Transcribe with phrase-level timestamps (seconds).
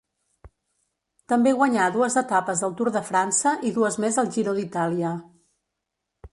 [1.33, 5.15] També guanyà dues etapes al Tour de França i dues més al Giro d'Itàlia.